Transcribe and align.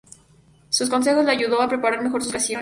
Sus 0.69 0.89
consejos 0.89 1.23
les 1.25 1.35
ayudó 1.37 1.61
a 1.61 1.69
preparar 1.69 2.01
mejor 2.01 2.23
sus 2.23 2.31
creaciones. 2.31 2.59